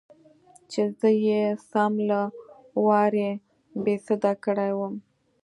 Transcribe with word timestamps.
چې 0.71 0.81
زه 0.99 1.09
يې 1.25 1.43
سم 1.69 1.93
له 2.09 2.21
وارې 2.85 3.29
بېسده 3.83 4.33
کړى 4.43 4.71
وم. 4.79 4.95